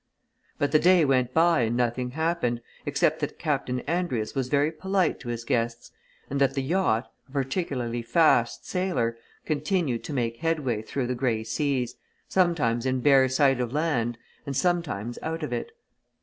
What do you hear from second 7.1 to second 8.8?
a particularly fast